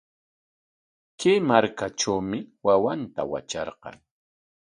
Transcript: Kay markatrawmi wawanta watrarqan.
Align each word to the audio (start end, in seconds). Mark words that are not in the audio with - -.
Kay 1.19 1.37
markatrawmi 1.49 2.39
wawanta 2.65 3.21
watrarqan. 3.31 3.97